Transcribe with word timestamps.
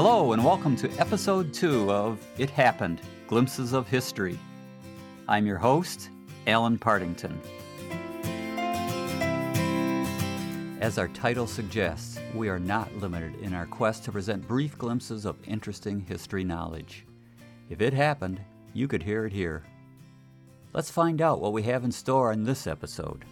Hello, 0.00 0.32
and 0.32 0.44
welcome 0.44 0.76
to 0.76 0.88
episode 1.00 1.52
two 1.52 1.90
of 1.90 2.24
It 2.38 2.50
Happened 2.50 3.00
Glimpses 3.26 3.72
of 3.72 3.88
History. 3.88 4.38
I'm 5.26 5.44
your 5.44 5.58
host, 5.58 6.10
Alan 6.46 6.78
Partington. 6.78 7.36
As 10.80 10.98
our 10.98 11.08
title 11.08 11.48
suggests, 11.48 12.20
we 12.32 12.48
are 12.48 12.60
not 12.60 12.94
limited 12.98 13.40
in 13.40 13.52
our 13.52 13.66
quest 13.66 14.04
to 14.04 14.12
present 14.12 14.46
brief 14.46 14.78
glimpses 14.78 15.24
of 15.24 15.34
interesting 15.48 15.98
history 15.98 16.44
knowledge. 16.44 17.04
If 17.68 17.80
it 17.80 17.92
happened, 17.92 18.40
you 18.74 18.86
could 18.86 19.02
hear 19.02 19.26
it 19.26 19.32
here. 19.32 19.64
Let's 20.72 20.92
find 20.92 21.20
out 21.20 21.40
what 21.40 21.52
we 21.52 21.64
have 21.64 21.82
in 21.82 21.90
store 21.90 22.30
in 22.30 22.44
this 22.44 22.68
episode. 22.68 23.24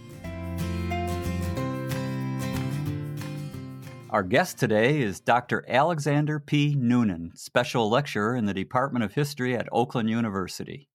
Our 4.10 4.22
guest 4.22 4.56
today 4.56 5.00
is 5.00 5.18
Dr. 5.18 5.64
Alexander 5.66 6.38
P. 6.38 6.76
Noonan, 6.76 7.32
Special 7.34 7.90
Lecturer 7.90 8.36
in 8.36 8.46
the 8.46 8.54
Department 8.54 9.04
of 9.04 9.12
History 9.12 9.56
at 9.56 9.68
Oakland 9.72 10.08
University. 10.08 10.88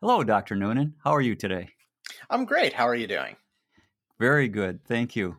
Hello, 0.00 0.24
Dr. 0.24 0.56
Noonan. 0.56 0.94
How 1.04 1.12
are 1.12 1.20
you 1.20 1.36
today? 1.36 1.68
I'm 2.28 2.44
great. 2.44 2.72
How 2.72 2.88
are 2.88 2.96
you 2.96 3.06
doing? 3.06 3.36
Very 4.18 4.48
good. 4.48 4.84
Thank 4.84 5.14
you. 5.14 5.36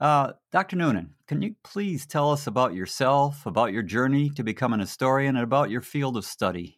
Uh, 0.00 0.32
Dr. 0.50 0.74
Noonan, 0.74 1.14
can 1.28 1.42
you 1.42 1.54
please 1.62 2.06
tell 2.06 2.32
us 2.32 2.48
about 2.48 2.74
yourself, 2.74 3.46
about 3.46 3.72
your 3.72 3.84
journey 3.84 4.28
to 4.30 4.42
become 4.42 4.72
an 4.72 4.80
historian, 4.80 5.36
and 5.36 5.44
about 5.44 5.70
your 5.70 5.80
field 5.80 6.16
of 6.16 6.24
study? 6.24 6.77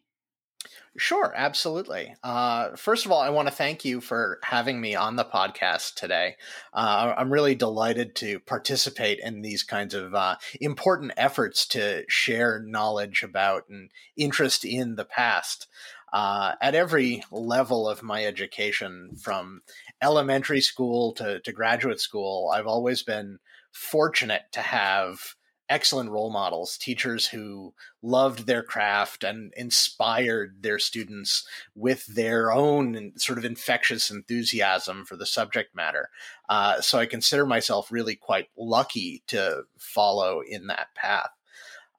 Sure, 0.96 1.32
absolutely. 1.36 2.14
Uh, 2.22 2.74
first 2.76 3.06
of 3.06 3.12
all, 3.12 3.20
I 3.20 3.30
want 3.30 3.48
to 3.48 3.54
thank 3.54 3.84
you 3.84 4.00
for 4.00 4.40
having 4.42 4.80
me 4.80 4.94
on 4.94 5.16
the 5.16 5.24
podcast 5.24 5.94
today. 5.94 6.36
Uh, 6.74 7.14
I'm 7.16 7.32
really 7.32 7.54
delighted 7.54 8.14
to 8.16 8.40
participate 8.40 9.20
in 9.20 9.40
these 9.40 9.62
kinds 9.62 9.94
of 9.94 10.14
uh, 10.14 10.36
important 10.60 11.12
efforts 11.16 11.66
to 11.68 12.04
share 12.08 12.60
knowledge 12.66 13.22
about 13.22 13.68
and 13.68 13.90
interest 14.16 14.64
in 14.64 14.96
the 14.96 15.04
past. 15.04 15.68
Uh, 16.12 16.54
at 16.60 16.74
every 16.74 17.22
level 17.30 17.88
of 17.88 18.02
my 18.02 18.24
education, 18.24 19.14
from 19.20 19.62
elementary 20.02 20.60
school 20.60 21.12
to, 21.12 21.38
to 21.40 21.52
graduate 21.52 22.00
school, 22.00 22.50
I've 22.52 22.66
always 22.66 23.02
been 23.04 23.38
fortunate 23.70 24.42
to 24.52 24.60
have 24.60 25.36
excellent 25.70 26.10
role 26.10 26.30
models, 26.30 26.76
teachers 26.76 27.28
who 27.28 27.72
loved 28.02 28.46
their 28.46 28.62
craft 28.62 29.24
and 29.24 29.54
inspired 29.56 30.62
their 30.62 30.78
students 30.78 31.46
with 31.74 32.04
their 32.06 32.52
own 32.52 33.12
sort 33.16 33.38
of 33.38 33.44
infectious 33.44 34.10
enthusiasm 34.10 35.04
for 35.06 35.16
the 35.16 35.24
subject 35.24 35.74
matter. 35.74 36.10
Uh, 36.48 36.80
so 36.80 36.98
I 36.98 37.06
consider 37.06 37.46
myself 37.46 37.92
really 37.92 38.16
quite 38.16 38.48
lucky 38.58 39.22
to 39.28 39.62
follow 39.78 40.42
in 40.46 40.66
that 40.66 40.88
path. 40.94 41.30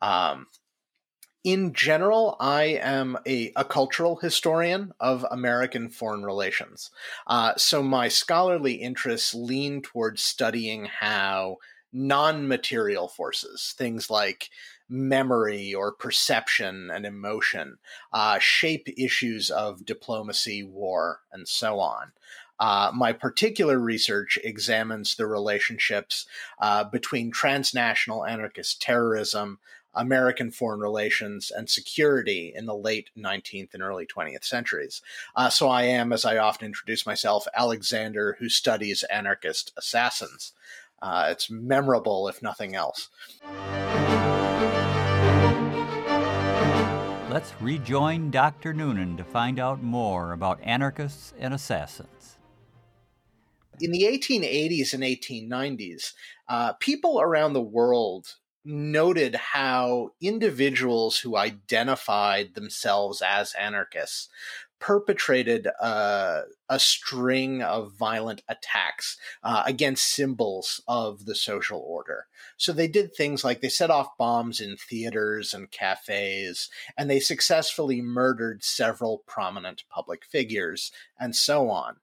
Um, 0.02 0.48
in 1.44 1.74
general, 1.74 2.36
I 2.40 2.64
am 2.82 3.18
a, 3.26 3.52
a, 3.56 3.66
cultural 3.66 4.18
historian 4.18 4.92
of 5.00 5.26
American 5.32 5.90
foreign 5.90 6.24
relations. 6.24 6.92
Uh, 7.26 7.54
so 7.58 7.82
my 7.82 8.10
scholarly 8.10 8.74
interests 8.74 9.34
lean 9.34 9.82
towards 9.82 10.22
studying 10.22 10.86
how 10.86 11.58
non 11.94 12.48
material 12.48 13.08
forces, 13.08 13.74
things 13.78 14.10
like 14.10 14.50
memory 14.90 15.74
or 15.74 15.92
perception 15.92 16.92
and 16.92 17.06
emotion, 17.06 17.78
uh, 18.14 18.38
shape 18.40 18.88
issues 18.98 19.50
of 19.50 19.86
diplomacy, 19.86 20.64
war, 20.64 21.22
and 21.32 21.48
so 21.48 21.80
on. 21.80 22.12
Uh, 22.60 22.92
my 22.94 23.12
particular 23.12 23.80
research 23.80 24.38
examines 24.44 25.16
the 25.16 25.26
relationships 25.26 26.28
uh, 26.60 26.84
between 26.84 27.32
transnational 27.32 28.24
anarchist 28.24 28.80
terrorism, 28.80 29.58
American 29.96 30.52
foreign 30.52 30.80
relations, 30.80 31.52
and 31.52 31.70
security 31.70 32.54
in 32.56 32.68
the 32.68 32.76
late 32.76 33.10
19th 33.18 33.74
and 33.74 33.82
early 33.82 34.06
20th 34.06 34.44
centuries. 34.44 35.02
Uh, 35.36 35.50
so 35.50 35.70
I 35.70 35.84
am, 35.84 36.14
as 36.14 36.24
I 36.24 36.38
often 36.38 36.68
introduce 36.68 37.06
myself, 37.06 37.48
Alexander, 37.56 38.38
who 38.40 38.48
studies 38.48 39.04
anarchist 39.04 39.74
assassins. 39.76 40.54
Uh, 41.02 41.30
it's 41.32 41.50
memorable, 41.50 42.28
if 42.28 42.42
nothing 42.44 42.76
else. 42.76 43.10
Let's 47.30 47.54
rejoin 47.62 48.30
Dr. 48.30 48.74
Noonan 48.74 49.16
to 49.18 49.24
find 49.24 49.58
out 49.60 49.82
more 49.82 50.34
about 50.34 50.60
anarchists 50.64 51.34
and 51.40 51.54
assassins. 51.54 52.38
In 53.80 53.92
the 53.92 54.04
1880s 54.04 54.94
and 54.94 55.02
1890s, 55.02 56.14
uh, 56.50 56.74
people 56.74 57.22
around 57.22 57.54
the 57.54 57.62
world 57.62 58.36
noted 58.64 59.34
how 59.36 60.12
individuals 60.22 61.20
who 61.20 61.36
identified 61.36 62.54
themselves 62.54 63.24
as 63.26 63.54
anarchists 63.54 64.30
perpetrated 64.82 65.68
uh, 65.80 66.42
a 66.68 66.80
string 66.80 67.62
of 67.62 67.94
violent 67.94 68.42
attacks 68.50 69.16
uh, 69.44 69.64
against 69.66 70.14
symbols 70.14 70.82
of 70.88 71.26
the 71.26 71.36
social 71.36 71.80
order. 71.80 72.26
So 72.58 72.74
they 72.74 72.88
did 72.88 73.14
things 73.14 73.44
like 73.44 73.62
they 73.62 73.70
set 73.70 73.92
off 73.92 74.18
bombs 74.18 74.60
in 74.60 74.76
theaters 74.76 75.54
and 75.54 75.72
cafes, 75.72 76.70
and 76.98 77.10
they 77.10 77.20
successfully 77.20 78.02
murdered 78.02 78.64
several 78.64 79.20
prominent 79.28 79.84
public 79.90 80.26
figures, 80.26 80.92
and 81.20 81.36
so 81.36 81.70
on. 81.70 81.98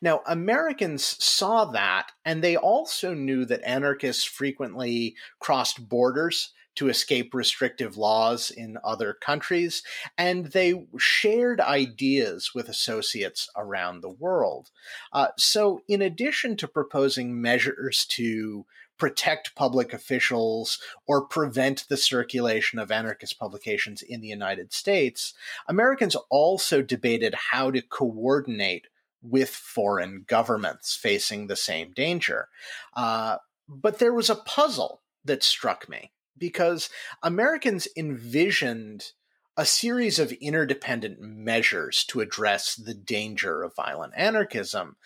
Now, 0.00 0.22
Americans 0.26 1.04
saw 1.22 1.66
that, 1.66 2.10
and 2.24 2.42
they 2.42 2.56
also 2.56 3.14
knew 3.14 3.44
that 3.44 3.62
anarchists 3.62 4.24
frequently 4.24 5.14
crossed 5.38 5.88
borders 5.88 6.52
to 6.78 6.88
escape 6.88 7.34
restrictive 7.34 7.96
laws 7.96 8.52
in 8.52 8.78
other 8.84 9.12
countries, 9.12 9.82
and 10.16 10.46
they 10.46 10.86
shared 10.96 11.60
ideas 11.60 12.52
with 12.54 12.68
associates 12.68 13.50
around 13.56 14.00
the 14.00 14.08
world. 14.08 14.70
Uh, 15.12 15.26
so, 15.36 15.82
in 15.88 16.00
addition 16.00 16.56
to 16.56 16.68
proposing 16.68 17.42
measures 17.42 18.06
to 18.06 18.64
protect 18.96 19.56
public 19.56 19.92
officials 19.92 20.78
or 21.04 21.26
prevent 21.26 21.84
the 21.88 21.96
circulation 21.96 22.78
of 22.78 22.92
anarchist 22.92 23.40
publications 23.40 24.00
in 24.00 24.20
the 24.20 24.28
United 24.28 24.72
States, 24.72 25.34
Americans 25.66 26.16
also 26.30 26.80
debated 26.80 27.34
how 27.50 27.72
to 27.72 27.82
coordinate 27.82 28.86
with 29.20 29.50
foreign 29.50 30.24
governments 30.28 30.94
facing 30.94 31.48
the 31.48 31.56
same 31.56 31.90
danger. 31.90 32.46
Uh, 32.94 33.38
but 33.68 33.98
there 33.98 34.14
was 34.14 34.30
a 34.30 34.36
puzzle 34.36 35.02
that 35.24 35.42
struck 35.42 35.88
me 35.88 36.12
because 36.38 36.90
Americans 37.22 37.88
envisioned 37.96 39.12
a 39.56 39.66
series 39.66 40.18
of 40.18 40.32
interdependent 40.32 41.20
measures 41.20 42.04
to 42.04 42.20
address 42.20 42.76
the 42.76 42.94
danger 42.94 43.62
of 43.62 43.74
violent 43.74 44.12
anarchism. 44.16 44.96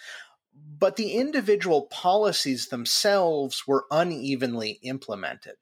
But 0.79 0.97
the 0.97 1.13
individual 1.13 1.87
policies 1.87 2.69
themselves 2.69 3.67
were 3.67 3.87
unevenly 3.91 4.79
implemented. 4.83 5.57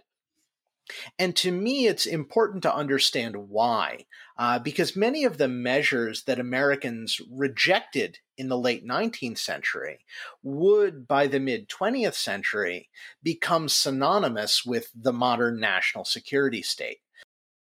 And 1.18 1.34
to 1.36 1.52
me, 1.52 1.86
it's 1.86 2.06
important 2.06 2.62
to 2.62 2.74
understand 2.74 3.36
why, 3.36 4.06
uh, 4.38 4.58
because 4.58 4.96
many 4.96 5.24
of 5.24 5.38
the 5.38 5.48
measures 5.48 6.24
that 6.24 6.38
Americans 6.38 7.20
rejected 7.30 8.18
in 8.36 8.48
the 8.48 8.58
late 8.58 8.86
19th 8.86 9.38
century 9.38 10.04
would, 10.42 11.06
by 11.06 11.26
the 11.26 11.40
mid 11.40 11.68
20th 11.68 12.14
century, 12.14 12.88
become 13.22 13.68
synonymous 13.68 14.64
with 14.64 14.90
the 14.94 15.12
modern 15.12 15.60
national 15.60 16.04
security 16.04 16.62
state. 16.62 16.98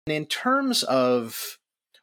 And 0.06 0.14
in 0.14 0.26
terms 0.26 0.82
of 0.82 1.58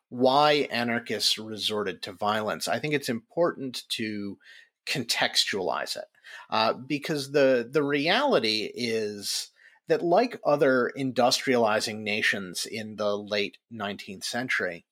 why 0.09 0.67
anarchists 0.71 1.37
resorted 1.37 2.01
to 2.03 2.11
violence, 2.11 2.67
I 2.67 2.79
think 2.79 2.93
it's 2.93 3.09
important 3.09 3.83
to 3.89 4.37
contextualize 4.85 5.95
it 5.95 6.05
uh, 6.49 6.73
because 6.73 7.31
the 7.31 7.69
the 7.71 7.83
reality 7.83 8.71
is 8.73 9.50
that, 9.87 10.03
like 10.03 10.39
other 10.45 10.91
industrializing 10.97 11.99
nations 11.99 12.65
in 12.65 12.95
the 12.95 13.17
late 13.17 13.57
19th 13.73 14.23
century, 14.23 14.85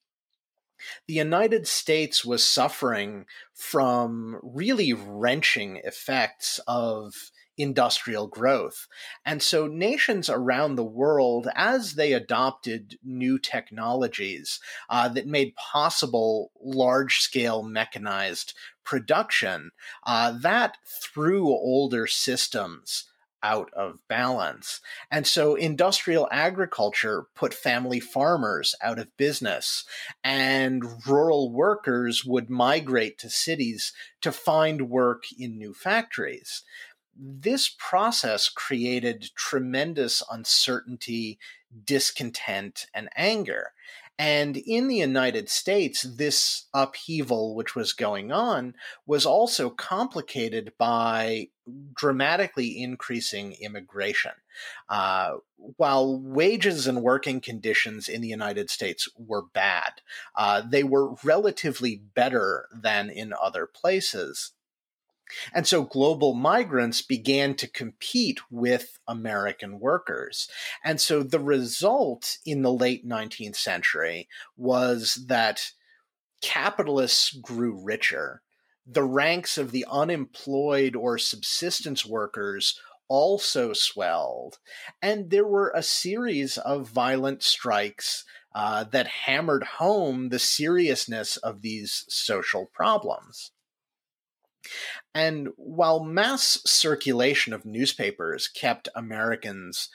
the 1.07 1.13
United 1.13 1.67
States 1.67 2.23
was 2.23 2.43
suffering 2.43 3.25
from 3.53 4.39
really 4.41 4.93
wrenching 4.93 5.77
effects 5.83 6.59
of 6.67 7.31
industrial 7.57 8.27
growth. 8.27 8.87
And 9.25 9.43
so 9.43 9.67
nations 9.67 10.29
around 10.29 10.75
the 10.75 10.83
world, 10.83 11.49
as 11.55 11.95
they 11.95 12.13
adopted 12.13 12.97
new 13.03 13.37
technologies 13.37 14.61
uh, 14.89 15.09
that 15.09 15.27
made 15.27 15.55
possible 15.55 16.51
large 16.61 17.17
scale 17.17 17.61
mechanized 17.61 18.53
production, 18.85 19.71
uh, 20.05 20.31
that 20.31 20.77
threw 20.87 21.49
older 21.49 22.07
systems 22.07 23.05
out 23.41 23.69
of 23.73 23.99
balance. 24.07 24.81
And 25.11 25.25
so 25.25 25.55
industrial 25.55 26.27
agriculture 26.31 27.25
put 27.35 27.53
family 27.53 27.99
farmers 27.99 28.75
out 28.81 28.99
of 28.99 29.15
business, 29.17 29.85
and 30.23 30.83
rural 31.07 31.51
workers 31.51 32.25
would 32.25 32.49
migrate 32.49 33.17
to 33.19 33.29
cities 33.29 33.93
to 34.21 34.31
find 34.31 34.89
work 34.89 35.23
in 35.37 35.57
new 35.57 35.73
factories. 35.73 36.63
This 37.15 37.75
process 37.77 38.47
created 38.49 39.31
tremendous 39.35 40.23
uncertainty, 40.31 41.37
discontent 41.85 42.85
and 42.93 43.09
anger. 43.15 43.73
And 44.19 44.57
in 44.57 44.89
the 44.89 44.97
United 44.97 45.47
States, 45.47 46.01
this 46.01 46.65
upheaval 46.73 47.55
which 47.55 47.73
was 47.73 47.93
going 47.93 48.33
on 48.33 48.73
was 49.05 49.25
also 49.25 49.69
complicated 49.69 50.73
by 50.77 51.47
dramatically 51.95 52.81
increasing 52.81 53.55
immigration. 53.61 54.33
Uh, 54.89 55.35
while 55.55 56.19
wages 56.19 56.85
and 56.85 57.01
working 57.01 57.39
conditions 57.39 58.09
in 58.09 58.19
the 58.19 58.27
United 58.27 58.69
States 58.69 59.07
were 59.17 59.45
bad, 59.53 60.01
uh, 60.35 60.63
they 60.69 60.83
were 60.83 61.15
relatively 61.23 61.95
better 61.95 62.67
than 62.73 63.09
in 63.09 63.33
other 63.41 63.65
places. 63.65 64.51
And 65.53 65.67
so 65.67 65.83
global 65.83 66.33
migrants 66.33 67.01
began 67.01 67.55
to 67.55 67.67
compete 67.67 68.39
with 68.49 68.99
American 69.07 69.79
workers. 69.79 70.49
And 70.83 70.99
so 70.99 71.23
the 71.23 71.39
result 71.39 72.37
in 72.45 72.61
the 72.61 72.73
late 72.73 73.07
19th 73.07 73.55
century 73.55 74.27
was 74.57 75.25
that 75.27 75.71
capitalists 76.41 77.33
grew 77.33 77.81
richer. 77.81 78.41
The 78.85 79.03
ranks 79.03 79.57
of 79.57 79.71
the 79.71 79.85
unemployed 79.89 80.95
or 80.95 81.17
subsistence 81.17 82.05
workers 82.05 82.79
also 83.07 83.73
swelled. 83.73 84.59
And 85.01 85.29
there 85.29 85.45
were 85.45 85.71
a 85.75 85.83
series 85.83 86.57
of 86.57 86.89
violent 86.89 87.43
strikes 87.43 88.23
uh, 88.55 88.83
that 88.85 89.07
hammered 89.07 89.63
home 89.63 90.29
the 90.29 90.39
seriousness 90.39 91.37
of 91.37 91.61
these 91.61 92.05
social 92.07 92.65
problems. 92.65 93.51
And 95.13 95.49
while 95.55 96.03
mass 96.03 96.61
circulation 96.65 97.53
of 97.53 97.65
newspapers 97.65 98.47
kept 98.47 98.89
Americans 98.95 99.89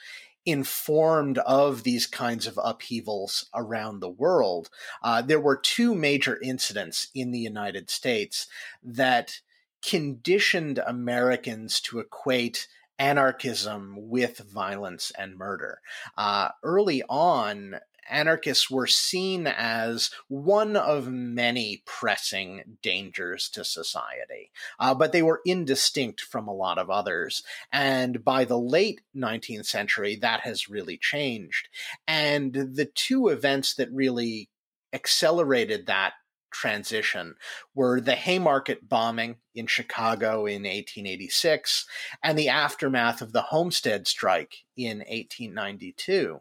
informed 0.45 1.39
of 1.39 1.83
these 1.83 2.05
kinds 2.05 2.45
of 2.45 2.59
upheavals 2.63 3.49
around 3.53 3.99
the 3.99 4.09
world, 4.09 4.69
uh, 5.01 5.21
there 5.21 5.39
were 5.39 5.57
two 5.57 5.95
major 5.95 6.39
incidents 6.41 7.07
in 7.15 7.31
the 7.31 7.39
United 7.39 7.89
States 7.89 8.47
that 8.83 9.39
conditioned 9.81 10.79
Americans 10.85 11.79
to 11.79 11.99
equate 11.99 12.67
anarchism 12.97 13.95
with 13.97 14.39
violence 14.39 15.11
and 15.17 15.37
murder. 15.37 15.81
Uh, 16.17 16.49
early 16.63 17.03
on, 17.09 17.79
anarchists 18.09 18.69
were 18.69 18.87
seen 18.87 19.47
as 19.47 20.11
one 20.27 20.75
of 20.75 21.07
many 21.07 21.83
pressing 21.85 22.77
dangers 22.81 23.49
to 23.49 23.63
society, 23.63 24.51
uh, 24.79 24.93
but 24.93 25.11
they 25.11 25.21
were 25.21 25.41
indistinct 25.45 26.21
from 26.21 26.47
a 26.47 26.53
lot 26.53 26.77
of 26.77 26.89
others. 26.89 27.43
And 27.71 28.23
by 28.23 28.45
the 28.45 28.59
late 28.59 29.01
19th 29.15 29.65
century, 29.65 30.15
that 30.17 30.41
has 30.41 30.69
really 30.69 30.97
changed. 30.97 31.69
And 32.07 32.53
the 32.53 32.89
two 32.93 33.27
events 33.27 33.75
that 33.75 33.91
really 33.91 34.49
accelerated 34.93 35.87
that 35.87 36.13
transition 36.55 37.35
were 37.73 37.99
the 37.99 38.15
Haymarket 38.15 38.87
bombing 38.87 39.35
in 39.53 39.67
Chicago 39.67 40.45
in 40.45 40.63
1886 40.63 41.85
and 42.23 42.39
the 42.39 42.49
aftermath 42.49 43.21
of 43.21 43.33
the 43.33 43.41
Homestead 43.41 44.07
strike 44.07 44.63
in 44.77 44.99
1892. 44.99 46.39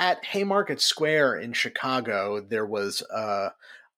At 0.00 0.24
Haymarket 0.24 0.80
Square 0.80 1.38
in 1.38 1.52
Chicago, 1.52 2.40
there 2.40 2.66
was 2.66 3.02
a, 3.10 3.50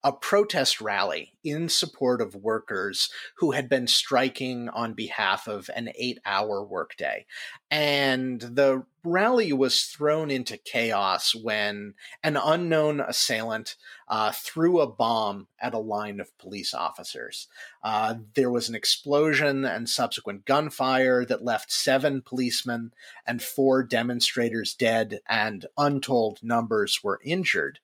a 0.04 0.12
protest 0.12 0.82
rally 0.82 1.32
in 1.42 1.66
support 1.66 2.20
of 2.20 2.34
workers 2.34 3.08
who 3.38 3.52
had 3.52 3.70
been 3.70 3.86
striking 3.86 4.68
on 4.68 4.92
behalf 4.92 5.48
of 5.48 5.70
an 5.74 5.90
eight 5.96 6.18
hour 6.26 6.62
workday. 6.62 7.24
And 7.70 8.38
the 8.38 8.84
rally 9.02 9.50
was 9.52 9.82
thrown 9.84 10.30
into 10.30 10.58
chaos 10.58 11.34
when 11.34 11.94
an 12.22 12.36
unknown 12.36 13.00
assailant 13.00 13.76
uh, 14.06 14.30
threw 14.32 14.78
a 14.78 14.86
bomb 14.86 15.46
at 15.58 15.72
a 15.72 15.78
line 15.78 16.20
of 16.20 16.36
police 16.36 16.74
officers. 16.74 17.48
Uh, 17.82 18.16
there 18.34 18.50
was 18.50 18.68
an 18.68 18.74
explosion 18.74 19.64
and 19.64 19.88
subsequent 19.88 20.44
gunfire 20.44 21.24
that 21.24 21.44
left 21.44 21.72
seven 21.72 22.20
policemen 22.20 22.92
and 23.26 23.42
four 23.42 23.82
demonstrators 23.82 24.74
dead, 24.74 25.20
and 25.28 25.66
untold 25.78 26.40
numbers 26.42 27.02
were 27.02 27.20
injured. 27.24 27.80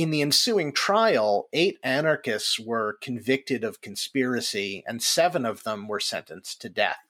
In 0.00 0.08
the 0.08 0.22
ensuing 0.22 0.72
trial, 0.72 1.50
eight 1.52 1.78
anarchists 1.84 2.58
were 2.58 2.96
convicted 3.02 3.62
of 3.62 3.82
conspiracy, 3.82 4.82
and 4.86 5.02
seven 5.02 5.44
of 5.44 5.62
them 5.64 5.88
were 5.88 6.00
sentenced 6.00 6.62
to 6.62 6.70
death. 6.70 7.04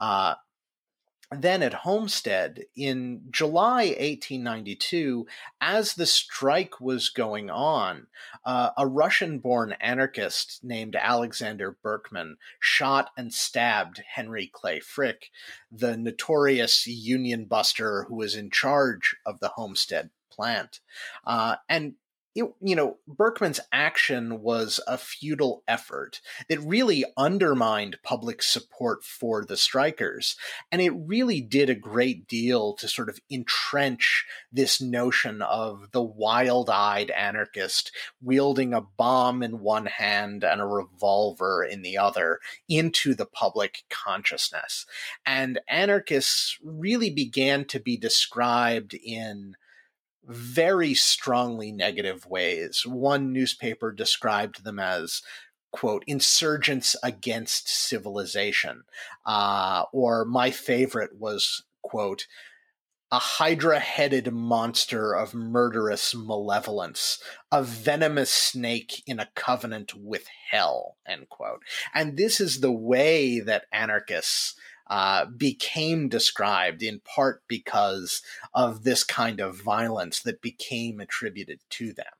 Uh, 0.00 0.36
then 1.32 1.64
at 1.64 1.74
Homestead 1.74 2.66
in 2.76 3.22
July 3.28 3.86
1892, 3.86 5.26
as 5.60 5.94
the 5.94 6.06
strike 6.06 6.80
was 6.80 7.08
going 7.08 7.50
on, 7.50 8.06
uh, 8.44 8.70
a 8.78 8.86
Russian 8.86 9.40
born 9.40 9.74
anarchist 9.80 10.62
named 10.62 10.94
Alexander 10.94 11.76
Berkman 11.82 12.36
shot 12.60 13.10
and 13.16 13.34
stabbed 13.34 14.00
Henry 14.14 14.46
Clay 14.46 14.78
Frick, 14.78 15.30
the 15.72 15.96
notorious 15.96 16.86
union 16.86 17.46
buster 17.46 18.04
who 18.04 18.14
was 18.14 18.36
in 18.36 18.48
charge 18.48 19.16
of 19.26 19.40
the 19.40 19.48
Homestead 19.48 20.10
plant. 20.30 20.78
Uh, 21.26 21.56
and 21.68 21.94
it, 22.34 22.44
you 22.62 22.74
know, 22.74 22.96
Berkman's 23.06 23.60
action 23.72 24.40
was 24.40 24.80
a 24.86 24.96
futile 24.96 25.62
effort 25.68 26.20
that 26.48 26.60
really 26.60 27.04
undermined 27.16 27.98
public 28.02 28.42
support 28.42 29.04
for 29.04 29.44
the 29.44 29.56
strikers. 29.56 30.36
And 30.70 30.80
it 30.80 30.90
really 30.90 31.40
did 31.40 31.68
a 31.68 31.74
great 31.74 32.26
deal 32.26 32.72
to 32.74 32.88
sort 32.88 33.10
of 33.10 33.20
entrench 33.30 34.24
this 34.50 34.80
notion 34.80 35.42
of 35.42 35.90
the 35.92 36.02
wild 36.02 36.70
eyed 36.70 37.10
anarchist 37.10 37.92
wielding 38.22 38.72
a 38.72 38.80
bomb 38.80 39.42
in 39.42 39.60
one 39.60 39.86
hand 39.86 40.42
and 40.42 40.60
a 40.60 40.66
revolver 40.66 41.62
in 41.62 41.82
the 41.82 41.98
other 41.98 42.38
into 42.68 43.14
the 43.14 43.26
public 43.26 43.84
consciousness. 43.90 44.86
And 45.26 45.60
anarchists 45.68 46.58
really 46.62 47.10
began 47.10 47.66
to 47.66 47.78
be 47.78 47.98
described 47.98 48.94
in 48.94 49.56
very 50.24 50.94
strongly 50.94 51.72
negative 51.72 52.26
ways. 52.26 52.86
One 52.86 53.32
newspaper 53.32 53.92
described 53.92 54.64
them 54.64 54.78
as 54.78 55.22
quote 55.72 56.04
insurgents 56.06 56.94
against 57.02 57.68
civilization 57.68 58.84
uh, 59.24 59.84
or 59.92 60.24
my 60.24 60.50
favorite 60.50 61.18
was 61.18 61.64
quote 61.80 62.26
a 63.12 63.18
hydra 63.18 63.78
headed 63.78 64.32
monster 64.32 65.12
of 65.12 65.34
murderous 65.34 66.14
malevolence, 66.14 67.22
a 67.52 67.62
venomous 67.62 68.30
snake 68.30 69.02
in 69.06 69.20
a 69.20 69.28
covenant 69.34 69.92
with 69.94 70.26
hell, 70.50 70.96
end 71.06 71.28
quote. 71.28 71.60
And 71.92 72.16
this 72.16 72.40
is 72.40 72.60
the 72.60 72.72
way 72.72 73.38
that 73.38 73.66
anarchists 73.70 74.54
uh, 74.88 75.26
became 75.26 76.08
described 76.08 76.82
in 76.82 77.00
part 77.00 77.42
because 77.48 78.22
of 78.54 78.84
this 78.84 79.04
kind 79.04 79.40
of 79.40 79.60
violence 79.60 80.20
that 80.22 80.42
became 80.42 81.00
attributed 81.00 81.60
to 81.70 81.92
them. 81.92 82.12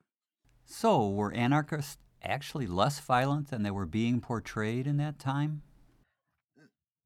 So, 0.64 1.08
were 1.08 1.32
anarchists 1.34 1.98
actually 2.22 2.66
less 2.66 3.00
violent 3.00 3.48
than 3.48 3.62
they 3.62 3.70
were 3.70 3.86
being 3.86 4.20
portrayed 4.20 4.86
in 4.86 4.96
that 4.98 5.18
time? 5.18 5.62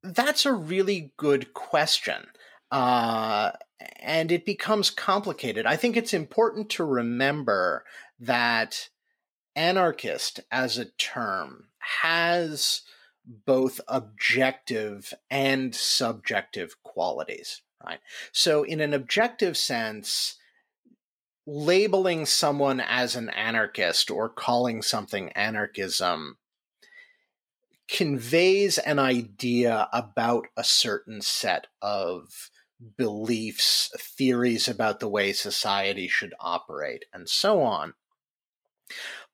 That's 0.02 0.46
a 0.46 0.52
really 0.52 1.12
good 1.16 1.52
question. 1.52 2.26
Uh, 2.70 3.52
and 4.00 4.30
it 4.30 4.44
becomes 4.44 4.90
complicated. 4.90 5.66
I 5.66 5.76
think 5.76 5.96
it's 5.96 6.14
important 6.14 6.70
to 6.70 6.84
remember 6.84 7.84
that 8.20 8.88
anarchist 9.54 10.40
as 10.50 10.78
a 10.78 10.84
term 10.84 11.64
has 11.78 12.82
both 13.26 13.80
objective 13.88 15.12
and 15.30 15.74
subjective 15.74 16.82
qualities, 16.82 17.62
right? 17.84 18.00
So, 18.32 18.62
in 18.62 18.80
an 18.80 18.94
objective 18.94 19.56
sense, 19.56 20.36
labeling 21.46 22.26
someone 22.26 22.80
as 22.80 23.16
an 23.16 23.30
anarchist 23.30 24.10
or 24.10 24.28
calling 24.28 24.82
something 24.82 25.30
anarchism 25.32 26.38
conveys 27.88 28.78
an 28.78 28.98
idea 28.98 29.88
about 29.92 30.48
a 30.56 30.64
certain 30.64 31.20
set 31.20 31.68
of 31.80 32.50
beliefs, 32.96 33.90
theories 33.98 34.68
about 34.68 35.00
the 35.00 35.08
way 35.08 35.32
society 35.32 36.08
should 36.08 36.34
operate, 36.40 37.04
and 37.12 37.28
so 37.28 37.62
on. 37.62 37.94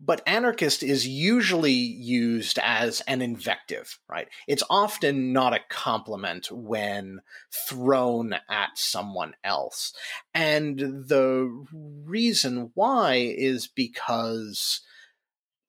But 0.04 0.20
anarchist 0.26 0.82
is 0.82 1.06
usually 1.06 1.70
used 1.72 2.58
as 2.60 3.02
an 3.02 3.22
invective, 3.22 4.00
right? 4.08 4.26
It's 4.48 4.64
often 4.68 5.32
not 5.32 5.54
a 5.54 5.60
compliment 5.68 6.50
when 6.50 7.20
thrown 7.52 8.34
at 8.50 8.70
someone 8.76 9.34
else. 9.44 9.92
And 10.34 10.78
the 10.80 11.66
reason 11.72 12.72
why 12.74 13.14
is 13.14 13.68
because 13.68 14.80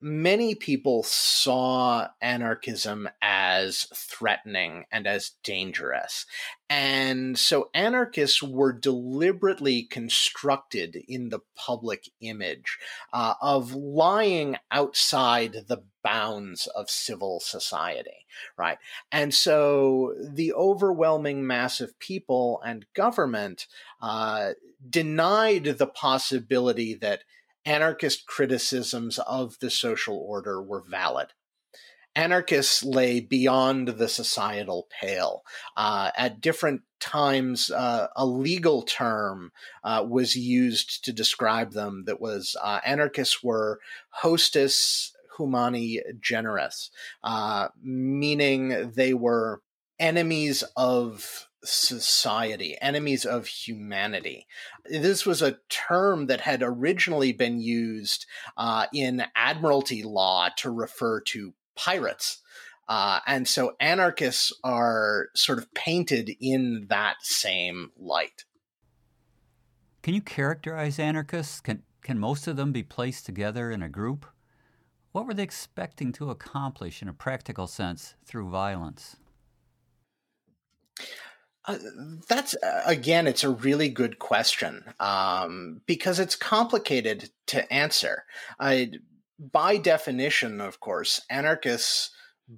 many 0.04 0.54
people 0.54 1.02
saw 1.02 2.10
anarchism 2.22 3.08
as 3.22 3.88
threatening 3.96 4.84
and 4.92 5.08
as 5.08 5.32
dangerous. 5.44 6.26
And 6.70 7.38
so 7.40 7.70
anarchists 7.74 8.44
were 8.44 8.74
deliberately 8.74 9.84
constructed 9.84 10.98
in 11.08 11.30
the 11.30 11.40
public 11.56 12.10
image 12.20 12.78
uh, 13.14 13.36
of 13.42 13.74
lying 13.74 14.58
outside 14.72 15.54
the 15.68 15.84
bounds 16.04 16.68
of 16.68 16.90
civil 16.90 17.40
society, 17.40 18.26
right? 18.58 18.80
And 19.10 19.34
so 19.34 20.14
the 20.20 20.52
overwhelming 20.54 21.48
mass 21.48 21.80
of 21.80 21.98
people 22.00 22.62
and 22.66 22.86
government 22.94 23.68
uh, 24.02 24.52
denied 24.90 25.64
the 25.64 25.88
possibility 25.88 26.94
that 26.96 27.24
anarchist 27.66 28.26
criticisms 28.26 29.20
of 29.20 29.58
the 29.60 29.70
social 29.70 30.18
order 30.18 30.62
were 30.62 30.84
valid. 30.88 31.28
Anarchists 32.16 32.84
lay 32.84 33.20
beyond 33.20 33.88
the 33.88 34.08
societal 34.08 34.88
pale. 35.02 35.44
Uh, 35.76 36.12
at 36.16 36.42
different 36.42 36.82
times, 37.00 37.72
uh, 37.72 38.08
a 38.16 38.26
legal 38.26 38.84
term 38.84 39.52
uh, 39.84 40.06
was 40.08 40.36
used 40.36 41.04
to 41.06 41.12
describe 41.12 41.72
them 41.72 42.04
that 42.06 42.22
was 42.22 42.56
uh, 42.62 42.80
anarchists 42.86 43.44
were 43.44 43.80
hostis 44.22 45.10
humani 45.38 46.02
generis, 46.20 46.92
uh, 47.24 47.70
meaning 47.82 48.92
they 48.96 49.14
were 49.14 49.62
enemies 50.00 50.64
of 50.76 51.48
society, 51.64 52.78
enemies 52.82 53.26
of 53.26 53.48
humanity. 53.48 54.48
This 54.86 55.26
was 55.26 55.42
a 55.42 55.58
term 55.70 56.28
that 56.28 56.42
had 56.42 56.62
originally 56.62 57.32
been 57.32 57.60
used 57.60 58.26
uh, 58.58 58.88
in 58.94 59.24
admiralty 59.36 60.04
law 60.04 60.50
to 60.58 60.70
refer 60.70 61.22
to 61.22 61.54
pirates. 61.76 62.42
Uh, 62.88 63.20
and 63.26 63.48
so 63.48 63.76
anarchists 63.80 64.52
are 64.64 65.28
sort 65.36 65.58
of 65.58 65.74
painted 65.74 66.32
in 66.42 66.88
that 66.90 67.16
same 67.22 67.92
light. 67.98 68.44
Can 70.02 70.14
you 70.14 70.22
characterize 70.22 71.00
anarchists? 71.00 71.62
Can, 71.62 71.84
can 72.02 72.20
most 72.20 72.46
of 72.46 72.58
them 72.58 72.74
be 72.74 72.84
placed 72.84 73.26
together 73.26 73.72
in 73.72 73.82
a 73.82 73.88
group? 73.88 74.26
What 75.14 75.26
were 75.26 75.34
they 75.34 75.44
expecting 75.44 76.12
to 76.14 76.30
accomplish 76.30 77.02
in 77.02 77.08
a 77.08 77.14
practical 77.14 77.68
sense 77.68 78.16
through 78.26 78.50
violence? 78.50 79.16
Uh, 81.66 81.78
that's 82.28 82.56
uh, 82.56 82.82
again, 82.86 83.26
it's 83.26 83.44
a 83.44 83.50
really 83.50 83.88
good 83.88 84.20
question 84.20 84.84
um, 85.00 85.82
because 85.86 86.20
it's 86.20 86.36
complicated 86.36 87.30
to 87.48 87.72
answer. 87.72 88.26
I, 88.60 88.92
by 89.40 89.78
definition, 89.78 90.60
of 90.60 90.82
course, 90.82 91.22
anarchists 91.30 92.12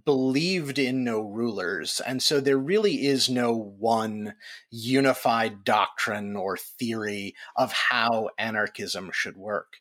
believed 0.06 0.80
in 0.80 1.04
no 1.04 1.22
rulers, 1.22 2.01
and 2.06 2.22
so 2.22 2.39
there 2.39 2.58
really 2.58 3.06
is 3.06 3.30
no 3.30 3.54
one 3.54 4.34
unified 4.72 5.63
doctrine 5.63 6.36
or 6.36 6.58
theory 6.58 7.36
of 7.56 7.74
how 7.74 8.30
anarchism 8.39 9.12
should 9.13 9.38
work. 9.38 9.74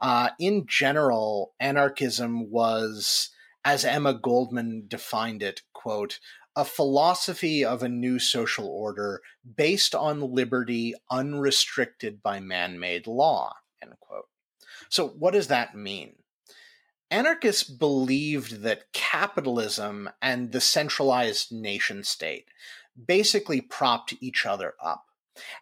Uh, 0.00 0.30
in 0.40 0.66
general, 0.66 1.52
anarchism 1.60 2.50
was, 2.50 3.30
as 3.64 3.84
Emma 3.84 4.12
Goldman 4.12 4.86
defined 4.88 5.44
it, 5.44 5.62
quote 5.72 6.18
a 6.54 6.64
philosophy 6.64 7.64
of 7.64 7.82
a 7.82 7.88
new 7.88 8.18
social 8.18 8.66
order 8.66 9.22
based 9.56 9.94
on 9.94 10.34
liberty 10.34 10.94
unrestricted 11.10 12.22
by 12.22 12.40
man 12.40 12.78
made 12.78 13.06
law. 13.06 13.54
End 13.82 13.94
quote. 14.00 14.26
So, 14.88 15.08
what 15.08 15.32
does 15.32 15.48
that 15.48 15.74
mean? 15.74 16.16
Anarchists 17.10 17.64
believed 17.64 18.62
that 18.62 18.92
capitalism 18.92 20.08
and 20.22 20.52
the 20.52 20.60
centralized 20.60 21.52
nation 21.52 22.04
state 22.04 22.46
basically 23.06 23.60
propped 23.60 24.14
each 24.20 24.46
other 24.46 24.74
up. 24.82 25.04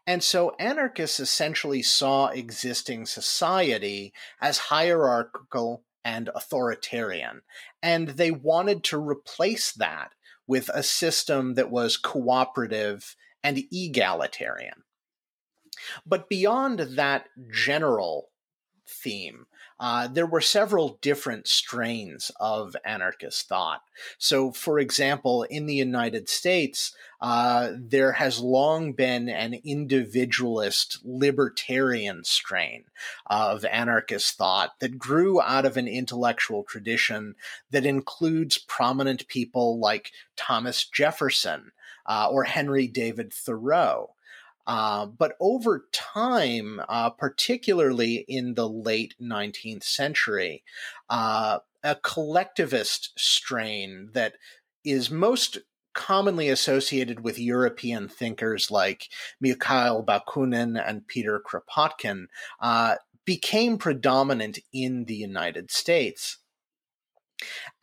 And 0.07 0.23
so 0.23 0.55
anarchists 0.59 1.21
essentially 1.21 1.83
saw 1.83 2.29
existing 2.29 3.07
society 3.07 4.13
as 4.41 4.59
hierarchical 4.59 5.85
and 6.05 6.31
authoritarian, 6.35 7.43
and 7.83 8.09
they 8.09 8.31
wanted 8.31 8.83
to 8.85 8.99
replace 8.99 9.73
that 9.73 10.13
with 10.51 10.69
a 10.75 10.83
system 10.83 11.55
that 11.55 11.71
was 11.71 11.97
cooperative 11.97 13.15
and 13.45 13.63
egalitarian. 13.71 14.83
But 16.05 16.29
beyond 16.29 16.81
that 16.81 17.29
general 17.53 18.30
theme, 18.91 19.47
uh, 19.79 20.09
there 20.09 20.27
were 20.27 20.43
several 20.43 20.99
different 21.01 21.47
strains 21.47 22.31
of 22.39 22.77
anarchist 22.85 23.49
thought. 23.49 23.83
So, 24.19 24.53
for 24.53 24.79
example, 24.79 25.45
in 25.45 25.65
the 25.65 25.75
United 25.75 26.29
States, 26.29 26.95
uh, 27.21 27.73
there 27.77 28.13
has 28.13 28.41
long 28.41 28.93
been 28.93 29.29
an 29.29 29.55
individualist 29.65 30.99
libertarian 31.05 32.25
strain 32.25 32.85
of 33.27 33.65
anarchist 33.65 34.37
thought 34.37 34.79
that 34.81 34.99
grew 34.99 35.41
out 35.41 35.65
of 35.65 35.77
an 35.77 35.89
intellectual 35.89 36.63
tradition 36.63 37.35
that 37.71 37.87
includes 37.87 38.59
prominent 38.59 39.27
people 39.29 39.79
like 39.79 40.13
Thomas 40.37 40.85
Jefferson 40.85 41.73
uh, 42.07 42.29
or 42.31 42.45
Henry 42.45 42.87
David 42.87 43.33
Thoreau. 43.33 44.15
Uh, 44.67 45.07
but 45.07 45.33
over 45.41 45.87
time, 45.93 46.81
uh, 46.89 47.11
particularly 47.11 48.25
in 48.29 48.55
the 48.55 48.69
late 48.69 49.15
19th 49.21 49.85
century, 49.85 50.63
uh, 51.09 51.59
a 51.83 51.95
collectivist 51.97 53.13
strain 53.19 54.11
that 54.13 54.35
is 54.85 55.11
most 55.11 55.59
commonly 55.93 56.49
associated 56.49 57.21
with 57.21 57.39
European 57.39 58.09
thinkers 58.09 58.71
like 58.71 59.09
Mikhail 59.41 60.05
Bakunin 60.05 60.83
and 60.87 61.07
Peter 61.07 61.43
Kropotkin 61.45 62.27
uh, 62.61 62.97
became 63.25 63.79
predominant 63.79 64.59
in 64.73 65.05
the 65.07 65.15
United 65.15 65.71
States. 65.71 66.39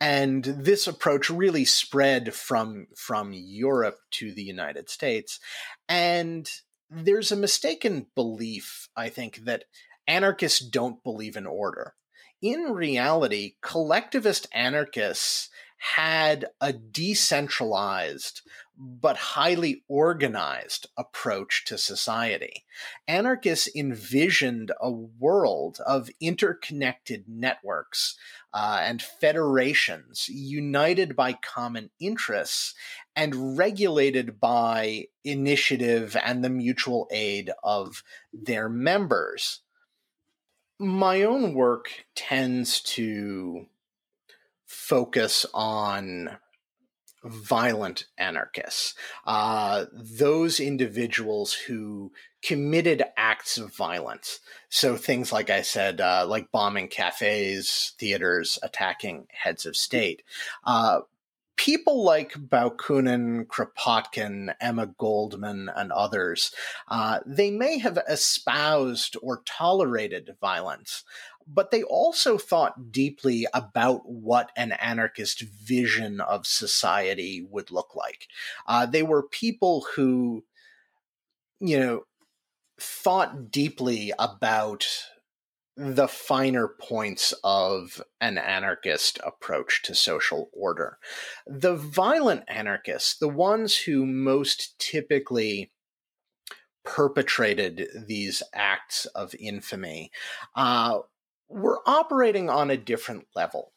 And 0.00 0.44
this 0.44 0.86
approach 0.86 1.30
really 1.30 1.64
spread 1.64 2.32
from, 2.32 2.86
from 2.96 3.32
Europe 3.32 3.98
to 4.12 4.32
the 4.32 4.42
United 4.42 4.88
States. 4.88 5.40
And 5.88 6.48
there's 6.90 7.32
a 7.32 7.36
mistaken 7.36 8.06
belief, 8.14 8.88
I 8.96 9.08
think, 9.08 9.44
that 9.44 9.64
anarchists 10.06 10.60
don't 10.60 11.02
believe 11.04 11.36
in 11.36 11.46
order. 11.46 11.94
In 12.40 12.72
reality, 12.72 13.54
collectivist 13.62 14.46
anarchists 14.52 15.50
had 15.78 16.46
a 16.60 16.72
decentralized 16.72 18.42
but 18.78 19.16
highly 19.16 19.82
organized 19.88 20.86
approach 20.96 21.64
to 21.66 21.76
society. 21.76 22.64
Anarchists 23.08 23.68
envisioned 23.74 24.70
a 24.80 24.90
world 24.90 25.80
of 25.84 26.10
interconnected 26.20 27.24
networks 27.26 28.16
uh, 28.54 28.78
and 28.82 29.02
federations 29.02 30.28
united 30.28 31.16
by 31.16 31.32
common 31.32 31.90
interests 31.98 32.74
and 33.16 33.58
regulated 33.58 34.38
by 34.38 35.06
initiative 35.24 36.16
and 36.24 36.44
the 36.44 36.50
mutual 36.50 37.08
aid 37.10 37.50
of 37.64 38.04
their 38.32 38.68
members. 38.68 39.60
My 40.78 41.22
own 41.22 41.52
work 41.52 42.06
tends 42.14 42.80
to 42.82 43.66
focus 44.64 45.44
on 45.52 46.38
violent 47.24 48.06
anarchists, 48.16 48.94
uh, 49.26 49.86
those 49.92 50.60
individuals 50.60 51.52
who 51.52 52.12
committed 52.42 53.02
acts 53.16 53.58
of 53.58 53.74
violence. 53.74 54.40
So 54.68 54.96
things 54.96 55.32
like 55.32 55.50
I 55.50 55.62
said, 55.62 56.00
uh, 56.00 56.24
like 56.28 56.52
bombing 56.52 56.88
cafes, 56.88 57.94
theaters, 57.98 58.58
attacking 58.62 59.26
heads 59.32 59.66
of 59.66 59.76
state. 59.76 60.22
Uh, 60.64 61.00
people 61.56 62.04
like 62.04 62.32
Bakunin, 62.34 63.46
Kropotkin, 63.46 64.54
Emma 64.60 64.86
Goldman, 64.86 65.70
and 65.74 65.92
others, 65.92 66.54
uh, 66.86 67.18
they 67.26 67.50
may 67.50 67.78
have 67.78 67.98
espoused 68.08 69.16
or 69.20 69.42
tolerated 69.44 70.36
violence, 70.40 71.04
but 71.52 71.70
they 71.70 71.82
also 71.82 72.36
thought 72.36 72.92
deeply 72.92 73.46
about 73.54 74.02
what 74.08 74.52
an 74.56 74.72
anarchist 74.72 75.40
vision 75.40 76.20
of 76.20 76.46
society 76.46 77.46
would 77.50 77.70
look 77.70 77.94
like. 77.94 78.28
Uh, 78.66 78.84
they 78.84 79.02
were 79.02 79.22
people 79.22 79.86
who, 79.94 80.44
you 81.58 81.78
know, 81.78 82.02
thought 82.78 83.50
deeply 83.50 84.12
about 84.18 84.86
the 85.76 86.08
finer 86.08 86.68
points 86.68 87.32
of 87.44 88.02
an 88.20 88.36
anarchist 88.36 89.18
approach 89.24 89.82
to 89.84 89.94
social 89.94 90.50
order. 90.52 90.98
The 91.46 91.76
violent 91.76 92.44
anarchists, 92.48 93.16
the 93.16 93.28
ones 93.28 93.76
who 93.76 94.04
most 94.04 94.78
typically 94.78 95.72
perpetrated 96.84 97.88
these 98.06 98.42
acts 98.52 99.06
of 99.06 99.34
infamy, 99.38 100.10
uh, 100.56 100.98
were 101.48 101.80
operating 101.86 102.50
on 102.50 102.70
a 102.70 102.76
different 102.76 103.26
level. 103.34 103.72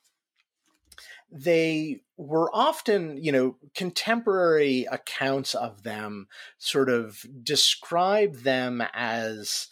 They 1.31 2.01
were 2.17 2.49
often, 2.53 3.17
you 3.17 3.31
know, 3.31 3.57
contemporary 3.73 4.85
accounts 4.91 5.55
of 5.55 5.83
them 5.83 6.27
sort 6.57 6.89
of 6.89 7.25
describe 7.43 8.37
them 8.37 8.83
as 8.93 9.67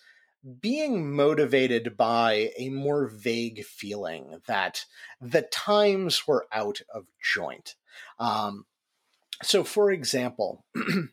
being 0.61 1.13
motivated 1.13 1.97
by 1.97 2.51
a 2.57 2.69
more 2.69 3.07
vague 3.07 3.65
feeling 3.65 4.39
that 4.47 4.85
the 5.19 5.41
times 5.41 6.25
were 6.27 6.47
out 6.51 6.81
of 6.93 7.05
joint. 7.21 7.75
Um, 8.19 8.65
so, 9.43 9.63
for 9.63 9.91
example, 9.91 10.65
in 10.75 11.09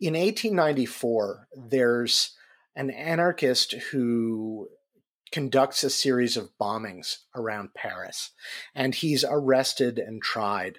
1894, 0.00 1.48
there's 1.54 2.34
an 2.76 2.90
anarchist 2.90 3.72
who 3.90 4.68
conducts 5.34 5.82
a 5.82 5.90
series 5.90 6.36
of 6.36 6.56
bombings 6.60 7.16
around 7.34 7.74
Paris, 7.74 8.30
and 8.72 8.94
he's 8.94 9.24
arrested 9.28 9.98
and 9.98 10.22
tried. 10.22 10.78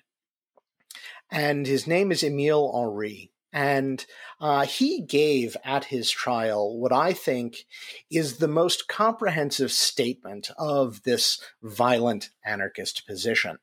And 1.30 1.68
his 1.68 1.86
name 1.86 2.10
is 2.10 2.24
Emile 2.24 2.72
Henry. 2.74 3.34
And 3.52 4.06
uh, 4.40 4.66
he 4.66 5.02
gave 5.02 5.58
at 5.66 5.84
his 5.84 6.10
trial 6.10 6.80
what 6.80 6.94
I 6.94 7.12
think 7.12 7.66
is 8.10 8.38
the 8.38 8.48
most 8.48 8.88
comprehensive 8.88 9.74
statement 9.74 10.50
of 10.58 11.04
this 11.04 11.42
violent 11.62 12.30
anarchist 12.46 13.06
position 13.06 13.60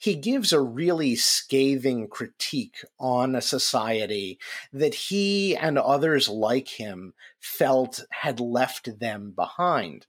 he 0.00 0.14
gives 0.14 0.52
a 0.52 0.60
really 0.60 1.16
scathing 1.16 2.08
critique 2.08 2.84
on 2.98 3.34
a 3.34 3.42
society 3.42 4.38
that 4.72 4.94
he 4.94 5.56
and 5.56 5.78
others 5.78 6.28
like 6.28 6.68
him 6.68 7.14
felt 7.40 8.04
had 8.10 8.40
left 8.40 8.98
them 9.00 9.32
behind. 9.34 10.06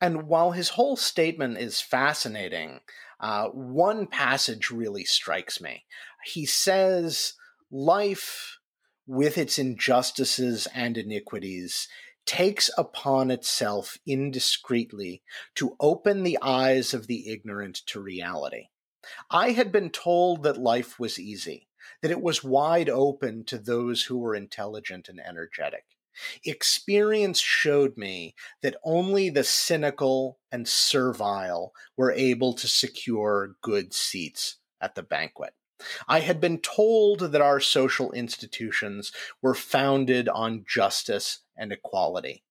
and 0.00 0.28
while 0.28 0.52
his 0.52 0.70
whole 0.70 0.96
statement 0.96 1.58
is 1.58 1.80
fascinating, 1.80 2.80
uh, 3.20 3.48
one 3.48 4.06
passage 4.06 4.70
really 4.70 5.04
strikes 5.04 5.60
me. 5.60 5.84
He 6.24 6.46
says, 6.46 7.34
Life, 7.70 8.58
with 9.06 9.36
its 9.38 9.58
injustices 9.58 10.68
and 10.74 10.96
iniquities, 10.96 11.88
takes 12.28 12.70
upon 12.76 13.30
itself 13.30 13.96
indiscreetly 14.06 15.22
to 15.54 15.74
open 15.80 16.22
the 16.22 16.38
eyes 16.42 16.92
of 16.92 17.06
the 17.06 17.26
ignorant 17.30 17.80
to 17.86 17.98
reality. 17.98 18.66
I 19.30 19.52
had 19.52 19.72
been 19.72 19.88
told 19.88 20.42
that 20.42 20.58
life 20.60 21.00
was 21.00 21.18
easy, 21.18 21.68
that 22.02 22.10
it 22.10 22.20
was 22.20 22.44
wide 22.44 22.90
open 22.90 23.44
to 23.46 23.56
those 23.56 24.02
who 24.02 24.18
were 24.18 24.34
intelligent 24.34 25.08
and 25.08 25.18
energetic. 25.18 25.84
Experience 26.44 27.40
showed 27.40 27.96
me 27.96 28.34
that 28.60 28.76
only 28.84 29.30
the 29.30 29.44
cynical 29.44 30.38
and 30.52 30.68
servile 30.68 31.72
were 31.96 32.12
able 32.12 32.52
to 32.52 32.68
secure 32.68 33.56
good 33.62 33.94
seats 33.94 34.56
at 34.82 34.94
the 34.94 35.02
banquet. 35.02 35.54
I 36.06 36.20
had 36.20 36.40
been 36.40 36.58
told 36.58 37.20
that 37.20 37.40
our 37.40 37.60
social 37.60 38.12
institutions 38.12 39.12
were 39.40 39.54
founded 39.54 40.28
on 40.28 40.66
justice 40.68 41.40
and 41.58 41.72
equality. 41.72 42.44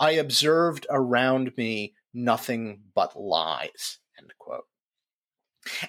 I 0.00 0.12
observed 0.12 0.86
around 0.90 1.56
me 1.56 1.94
nothing 2.14 2.80
but 2.94 3.18
lies. 3.18 3.98
End 4.18 4.32
quote. 4.38 4.64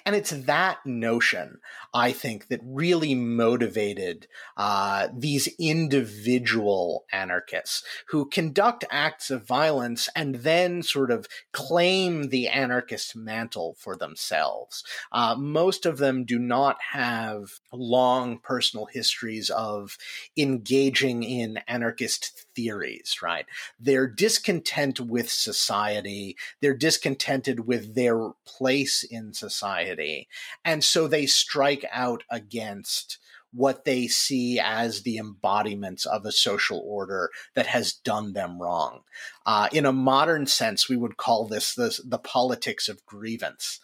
And 0.04 0.16
it's 0.16 0.30
that 0.30 0.84
notion, 0.84 1.60
I 1.94 2.12
think, 2.12 2.48
that 2.48 2.60
really 2.64 3.14
motivated 3.14 4.26
uh, 4.56 5.08
these 5.16 5.48
individual 5.58 7.04
anarchists 7.12 7.84
who 8.08 8.28
conduct 8.28 8.84
acts 8.90 9.30
of 9.30 9.46
violence 9.46 10.08
and 10.14 10.36
then 10.36 10.82
sort 10.82 11.10
of 11.10 11.26
claim 11.52 12.28
the 12.30 12.48
anarchist 12.48 13.16
mantle 13.16 13.76
for 13.78 13.96
themselves. 13.96 14.84
Uh, 15.12 15.36
most 15.36 15.86
of 15.86 15.98
them 15.98 16.24
do 16.24 16.38
not 16.38 16.78
have 16.92 17.60
long 17.72 18.38
personal 18.38 18.86
histories 18.86 19.50
of 19.50 19.96
engaging 20.36 21.22
in 21.22 21.58
anarchist 21.68 22.46
theories, 22.58 23.18
right? 23.22 23.46
They're 23.78 24.08
discontent 24.08 24.98
with 24.98 25.30
society, 25.30 26.36
they're 26.60 26.76
discontented 26.76 27.68
with 27.68 27.94
their 27.94 28.30
place 28.44 29.04
in 29.04 29.32
society. 29.32 30.26
And 30.64 30.82
so 30.82 31.06
they 31.06 31.26
strike 31.26 31.84
out 31.92 32.24
against 32.28 33.18
what 33.52 33.84
they 33.84 34.08
see 34.08 34.58
as 34.58 35.02
the 35.02 35.16
embodiments 35.16 36.04
of 36.04 36.26
a 36.26 36.32
social 36.32 36.82
order 36.84 37.30
that 37.54 37.68
has 37.68 37.92
done 37.92 38.32
them 38.32 38.60
wrong. 38.60 39.00
Uh, 39.46 39.68
in 39.72 39.86
a 39.86 39.92
modern 39.92 40.46
sense, 40.46 40.88
we 40.88 40.96
would 40.96 41.16
call 41.16 41.46
this, 41.46 41.74
this 41.74 42.00
the 42.04 42.18
politics 42.18 42.88
of 42.88 43.06
grievance. 43.06 43.78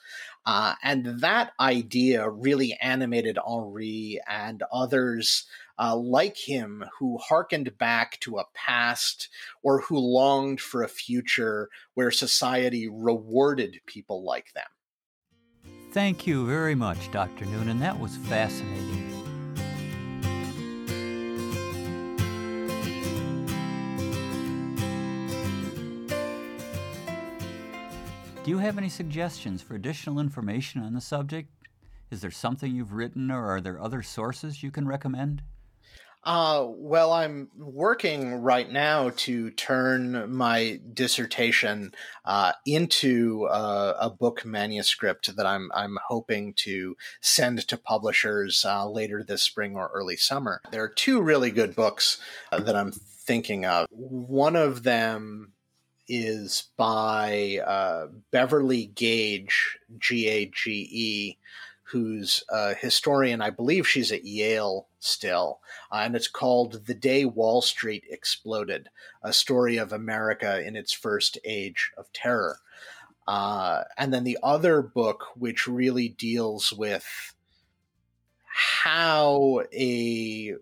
Uh, 0.44 0.74
and 0.82 1.20
that 1.20 1.52
idea 1.58 2.28
really 2.28 2.76
animated 2.82 3.38
Henry 3.46 4.20
and 4.28 4.62
others 4.70 5.46
uh, 5.78 5.96
like 5.96 6.36
him 6.36 6.84
who 6.98 7.18
hearkened 7.18 7.76
back 7.78 8.18
to 8.20 8.38
a 8.38 8.46
past 8.54 9.28
or 9.62 9.80
who 9.80 9.98
longed 9.98 10.60
for 10.60 10.82
a 10.82 10.88
future 10.88 11.68
where 11.94 12.10
society 12.10 12.88
rewarded 12.88 13.80
people 13.86 14.24
like 14.24 14.52
them. 14.52 14.64
Thank 15.92 16.26
you 16.26 16.46
very 16.46 16.74
much, 16.74 17.10
Dr. 17.12 17.46
Noonan. 17.46 17.78
That 17.80 17.98
was 17.98 18.16
fascinating. 18.16 19.14
Do 28.44 28.50
you 28.50 28.58
have 28.58 28.76
any 28.76 28.90
suggestions 28.90 29.62
for 29.62 29.74
additional 29.74 30.20
information 30.20 30.82
on 30.82 30.92
the 30.92 31.00
subject? 31.00 31.48
Is 32.10 32.20
there 32.20 32.30
something 32.30 32.74
you've 32.76 32.92
written 32.92 33.30
or 33.30 33.46
are 33.46 33.60
there 33.60 33.80
other 33.80 34.02
sources 34.02 34.62
you 34.62 34.70
can 34.70 34.86
recommend? 34.86 35.42
Uh, 36.24 36.66
well, 36.68 37.12
I'm 37.12 37.50
working 37.56 38.36
right 38.36 38.70
now 38.70 39.10
to 39.16 39.50
turn 39.50 40.32
my 40.34 40.80
dissertation 40.94 41.92
uh, 42.24 42.52
into 42.64 43.46
a, 43.50 43.94
a, 44.00 44.10
book 44.10 44.44
manuscript 44.44 45.36
that 45.36 45.44
I'm 45.44 45.70
I'm 45.74 45.98
hoping 46.08 46.54
to 46.54 46.96
send 47.20 47.68
to 47.68 47.76
publishers 47.76 48.64
uh, 48.64 48.88
later 48.88 49.22
this 49.22 49.42
spring 49.42 49.76
or 49.76 49.90
early 49.92 50.16
summer. 50.16 50.62
There 50.70 50.82
are 50.82 50.88
two 50.88 51.20
really 51.20 51.50
good 51.50 51.76
books 51.76 52.18
uh, 52.50 52.60
that 52.60 52.74
I'm 52.74 52.92
thinking 52.92 53.66
of. 53.66 53.86
One 53.90 54.56
of 54.56 54.82
them 54.82 55.52
is 56.08 56.70
by 56.78 57.60
uh, 57.66 58.06
Beverly 58.30 58.86
Gage, 58.86 59.78
G 59.98 60.28
A 60.28 60.46
G 60.46 60.88
E 60.90 61.38
who's 61.84 62.42
a 62.48 62.74
historian. 62.74 63.40
I 63.40 63.50
believe 63.50 63.86
she's 63.86 64.10
at 64.10 64.24
Yale 64.24 64.88
still. 64.98 65.60
Uh, 65.92 66.02
and 66.04 66.16
it's 66.16 66.28
called 66.28 66.86
The 66.86 66.94
Day 66.94 67.24
Wall 67.24 67.62
Street 67.62 68.04
Exploded 68.10 68.88
A 69.22 69.32
Story 69.32 69.76
of 69.76 69.92
America 69.92 70.60
in 70.66 70.76
Its 70.76 70.92
First 70.92 71.38
Age 71.44 71.92
of 71.96 72.12
Terror. 72.12 72.58
Uh, 73.26 73.84
and 73.96 74.12
then 74.12 74.24
the 74.24 74.38
other 74.42 74.82
book, 74.82 75.26
which 75.36 75.66
really 75.66 76.08
deals 76.08 76.72
with 76.72 77.34
how 78.46 79.62
a 79.72 80.54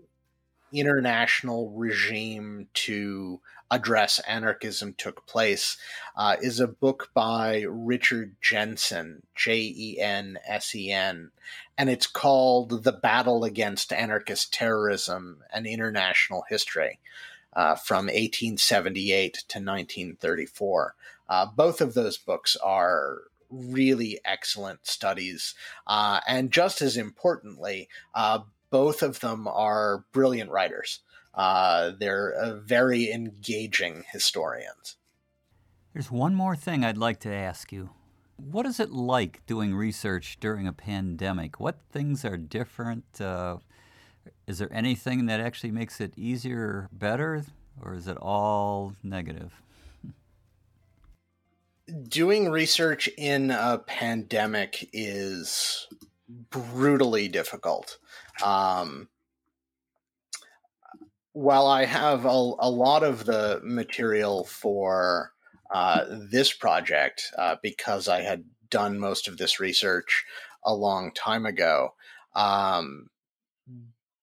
international 0.72 1.70
regime 1.70 2.66
to 2.72 3.40
address 3.72 4.20
anarchism 4.28 4.94
took 4.96 5.26
place 5.26 5.78
uh, 6.14 6.36
is 6.42 6.60
a 6.60 6.68
book 6.68 7.10
by 7.14 7.64
Richard 7.68 8.36
Jensen, 8.42 9.22
J 9.34 9.72
E 9.74 9.98
N 9.98 10.38
S 10.46 10.74
E 10.74 10.92
N, 10.92 11.30
and 11.78 11.88
it's 11.88 12.06
called 12.06 12.84
The 12.84 12.92
Battle 12.92 13.44
Against 13.44 13.92
Anarchist 13.92 14.52
Terrorism 14.52 15.42
An 15.52 15.66
International 15.66 16.44
History. 16.48 16.98
Uh, 17.54 17.74
from 17.74 18.06
1878 18.06 19.34
to 19.34 19.58
1934. 19.58 20.94
Uh, 21.28 21.44
both 21.54 21.82
of 21.82 21.92
those 21.92 22.16
books 22.16 22.56
are 22.56 23.24
really 23.50 24.18
excellent 24.24 24.86
studies. 24.86 25.54
Uh, 25.86 26.20
and 26.26 26.50
just 26.50 26.80
as 26.80 26.96
importantly, 26.96 27.90
uh, 28.14 28.38
both 28.70 29.02
of 29.02 29.20
them 29.20 29.46
are 29.46 30.04
brilliant 30.12 30.50
writers. 30.50 31.00
Uh, 31.34 31.92
they're 31.98 32.32
uh, 32.32 32.54
very 32.60 33.10
engaging 33.10 34.04
historians. 34.12 34.96
There's 35.92 36.10
one 36.10 36.34
more 36.34 36.56
thing 36.56 36.84
I'd 36.84 36.96
like 36.96 37.20
to 37.20 37.32
ask 37.32 37.72
you. 37.72 37.90
What 38.36 38.66
is 38.66 38.80
it 38.80 38.90
like 38.90 39.44
doing 39.46 39.74
research 39.74 40.38
during 40.40 40.66
a 40.66 40.72
pandemic? 40.72 41.60
What 41.60 41.78
things 41.90 42.24
are 42.24 42.36
different? 42.36 43.20
Uh, 43.20 43.58
is 44.46 44.58
there 44.58 44.72
anything 44.72 45.26
that 45.26 45.40
actually 45.40 45.70
makes 45.70 46.00
it 46.00 46.14
easier, 46.16 46.88
better, 46.92 47.44
or 47.80 47.94
is 47.94 48.08
it 48.08 48.16
all 48.16 48.94
negative? 49.02 49.62
Doing 52.08 52.50
research 52.50 53.08
in 53.18 53.50
a 53.50 53.78
pandemic 53.78 54.88
is 54.92 55.86
brutally 56.50 57.28
difficult. 57.28 57.98
Um, 58.42 59.08
while 61.32 61.66
I 61.66 61.84
have 61.84 62.24
a, 62.24 62.28
a 62.28 62.70
lot 62.70 63.02
of 63.02 63.24
the 63.24 63.60
material 63.64 64.44
for 64.44 65.32
uh, 65.72 66.04
this 66.08 66.52
project 66.52 67.32
uh, 67.38 67.56
because 67.62 68.08
I 68.08 68.20
had 68.20 68.44
done 68.68 68.98
most 68.98 69.28
of 69.28 69.38
this 69.38 69.58
research 69.58 70.24
a 70.64 70.74
long 70.74 71.12
time 71.12 71.46
ago. 71.46 71.94
Um, 72.34 73.08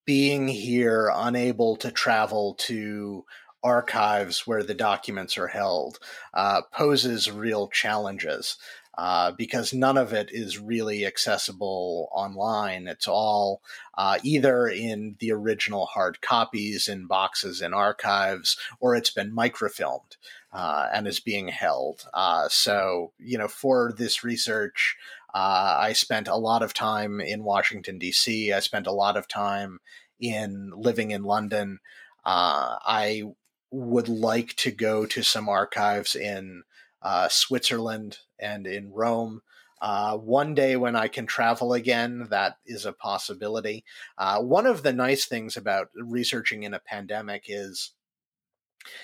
being 0.05 0.47
here, 0.47 1.11
unable 1.13 1.75
to 1.77 1.91
travel 1.91 2.55
to 2.55 3.25
archives 3.63 4.47
where 4.47 4.63
the 4.63 4.73
documents 4.73 5.37
are 5.37 5.47
held, 5.47 5.99
uh, 6.33 6.61
poses 6.73 7.31
real 7.31 7.67
challenges. 7.67 8.57
Uh, 9.01 9.31
because 9.31 9.73
none 9.73 9.97
of 9.97 10.11
it 10.11 10.29
is 10.29 10.59
really 10.59 11.05
accessible 11.05 12.09
online. 12.11 12.85
It's 12.85 13.07
all 13.07 13.61
uh, 13.97 14.19
either 14.23 14.67
in 14.67 15.15
the 15.19 15.31
original 15.31 15.85
hard 15.85 16.19
copies 16.19 16.89
in 16.89 17.07
boxes 17.07 17.61
in 17.61 17.73
archives, 17.73 18.57
or 18.81 18.97
it's 18.97 19.09
been 19.09 19.33
microfilmed 19.33 20.17
uh, 20.51 20.87
and 20.93 21.07
is 21.07 21.21
being 21.21 21.47
held. 21.47 22.09
Uh, 22.13 22.49
so, 22.49 23.13
you 23.17 23.37
know, 23.37 23.47
for 23.47 23.93
this 23.97 24.21
research, 24.21 24.97
uh, 25.33 25.77
I 25.79 25.93
spent 25.93 26.27
a 26.27 26.35
lot 26.35 26.61
of 26.61 26.73
time 26.73 27.21
in 27.21 27.45
Washington, 27.45 27.99
D.C., 27.99 28.51
I 28.51 28.59
spent 28.59 28.85
a 28.85 28.91
lot 28.91 29.15
of 29.15 29.29
time 29.29 29.79
in 30.19 30.73
living 30.75 31.11
in 31.11 31.23
London. 31.23 31.79
I 32.25 33.23
would 33.71 34.09
like 34.09 34.57
to 34.57 34.71
go 34.71 35.05
to 35.05 35.23
some 35.23 35.47
archives 35.47 36.15
in 36.15 36.63
uh, 37.01 37.27
Switzerland 37.29 38.17
and 38.39 38.67
in 38.67 38.91
Rome. 38.91 39.41
Uh, 39.81 40.17
one 40.17 40.53
day 40.53 40.75
when 40.75 40.95
I 40.95 41.07
can 41.07 41.25
travel 41.25 41.73
again, 41.73 42.27
that 42.31 42.57
is 42.65 42.85
a 42.85 42.91
possibility. 42.91 43.85
Uh, 44.17 44.41
one 44.41 44.65
of 44.65 44.83
the 44.83 44.91
nice 44.91 45.25
things 45.25 45.55
about 45.55 45.87
researching 45.95 46.63
in 46.63 46.73
a 46.73 46.79
pandemic 46.79 47.45
is 47.47 47.93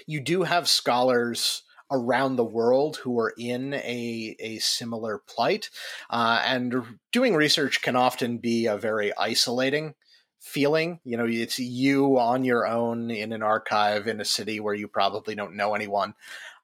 you 0.05 0.19
do 0.19 0.43
have 0.43 0.67
scholars 0.67 1.63
around 1.91 2.35
the 2.35 2.43
world 2.43 2.97
who 2.97 3.19
are 3.19 3.33
in 3.37 3.73
a, 3.73 4.35
a 4.39 4.57
similar 4.57 5.21
plight. 5.27 5.69
Uh, 6.09 6.41
and 6.45 6.99
doing 7.11 7.35
research 7.35 7.81
can 7.81 7.95
often 7.95 8.37
be 8.37 8.65
a 8.65 8.77
very 8.77 9.15
isolating 9.17 9.93
feeling. 10.39 10.99
You 11.03 11.17
know, 11.17 11.25
it's 11.27 11.59
you 11.59 12.17
on 12.17 12.43
your 12.43 12.67
own 12.67 13.11
in 13.11 13.33
an 13.33 13.43
archive 13.43 14.07
in 14.07 14.19
a 14.19 14.25
city 14.25 14.59
where 14.59 14.73
you 14.73 14.87
probably 14.87 15.35
don't 15.35 15.55
know 15.55 15.73
anyone. 15.73 16.15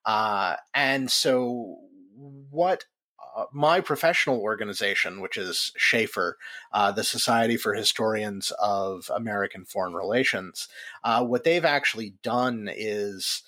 Uh, 0.06 0.56
and 0.74 1.12
so, 1.12 1.78
what 2.50 2.86
uh, 3.36 3.46
my 3.54 3.80
professional 3.80 4.40
organization, 4.40 5.22
which 5.22 5.38
is 5.38 5.72
SHAFR, 5.80 6.34
uh, 6.74 6.92
the 6.92 7.04
Society 7.04 7.58
for 7.58 7.74
Historians 7.74 8.52
of 8.60 9.10
American 9.14 9.66
Foreign 9.66 9.94
Relations, 9.94 10.68
uh, 11.04 11.24
what 11.24 11.44
they've 11.44 11.66
actually 11.66 12.16
done 12.24 12.70
is 12.74 13.44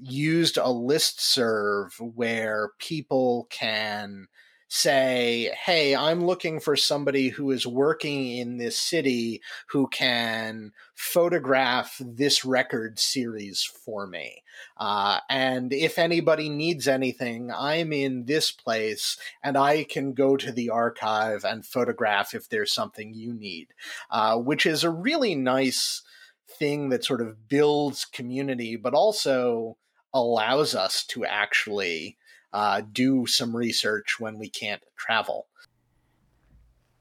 used 0.00 0.56
a 0.56 0.70
list 0.70 1.20
serve 1.20 1.94
where 2.00 2.70
people 2.78 3.46
can 3.50 4.28
say, 4.74 5.54
hey, 5.66 5.94
I'm 5.94 6.24
looking 6.24 6.58
for 6.58 6.76
somebody 6.76 7.28
who 7.28 7.50
is 7.50 7.66
working 7.66 8.38
in 8.38 8.56
this 8.56 8.78
city 8.78 9.42
who 9.68 9.86
can 9.88 10.72
photograph 10.94 12.00
this 12.00 12.42
record 12.42 12.98
series 12.98 13.62
for 13.62 14.06
me. 14.06 14.42
Uh, 14.78 15.18
and 15.28 15.74
if 15.74 15.98
anybody 15.98 16.48
needs 16.48 16.88
anything, 16.88 17.52
I'm 17.54 17.92
in 17.92 18.24
this 18.24 18.50
place 18.50 19.18
and 19.44 19.58
I 19.58 19.84
can 19.84 20.14
go 20.14 20.38
to 20.38 20.50
the 20.50 20.70
archive 20.70 21.44
and 21.44 21.66
photograph 21.66 22.32
if 22.32 22.48
there's 22.48 22.72
something 22.72 23.12
you 23.12 23.34
need, 23.34 23.74
uh, 24.10 24.38
which 24.38 24.64
is 24.64 24.84
a 24.84 24.90
really 24.90 25.34
nice 25.34 26.00
thing 26.48 26.88
that 26.88 27.04
sort 27.04 27.20
of 27.20 27.46
builds 27.46 28.06
community, 28.06 28.76
but 28.76 28.94
also 28.94 29.76
allows 30.14 30.74
us 30.74 31.04
to 31.08 31.26
actually 31.26 32.16
uh, 32.52 32.82
do 32.92 33.26
some 33.26 33.56
research 33.56 34.16
when 34.18 34.38
we 34.38 34.48
can't 34.48 34.82
travel. 34.96 35.46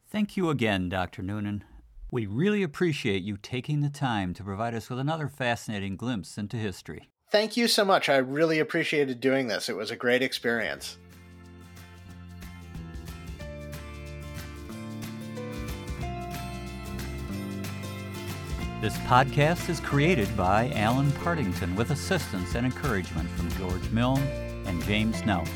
Thank 0.09 0.35
you 0.35 0.49
again, 0.49 0.89
Dr. 0.89 1.21
Noonan. 1.21 1.63
We 2.11 2.25
really 2.25 2.63
appreciate 2.63 3.23
you 3.23 3.37
taking 3.37 3.79
the 3.79 3.89
time 3.89 4.33
to 4.33 4.43
provide 4.43 4.73
us 4.73 4.89
with 4.89 4.99
another 4.99 5.29
fascinating 5.29 5.95
glimpse 5.95 6.37
into 6.37 6.57
history. 6.57 7.09
Thank 7.31 7.55
you 7.55 7.69
so 7.69 7.85
much. 7.85 8.09
I 8.09 8.17
really 8.17 8.59
appreciated 8.59 9.21
doing 9.21 9.47
this. 9.47 9.69
It 9.69 9.77
was 9.77 9.91
a 9.91 9.95
great 9.95 10.21
experience. 10.21 10.97
This 18.81 18.97
podcast 18.97 19.69
is 19.69 19.79
created 19.79 20.35
by 20.35 20.71
Alan 20.75 21.11
Partington 21.13 21.75
with 21.75 21.91
assistance 21.91 22.55
and 22.55 22.65
encouragement 22.65 23.29
from 23.29 23.49
George 23.51 23.89
Milne 23.91 24.50
and 24.65 24.83
James 24.83 25.21
Knauss. 25.21 25.49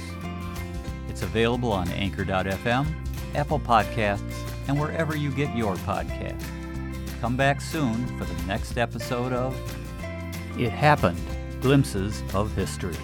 It's 1.10 1.22
available 1.22 1.72
on 1.72 1.90
Anchor.fm, 1.90 2.88
Apple 3.36 3.60
Podcasts, 3.60 4.34
and 4.68 4.80
wherever 4.80 5.16
you 5.16 5.32
get 5.32 5.56
your 5.56 5.76
podcasts. 5.78 6.46
Come 7.22 7.38
back 7.38 7.62
soon 7.62 8.06
for 8.18 8.26
the 8.26 8.44
next 8.44 8.78
episode 8.78 9.34
of 9.34 9.56
It 10.60 10.72
Happened 10.72 11.20
Glimpses 11.62 12.22
of 12.34 12.54
History. 12.56 12.96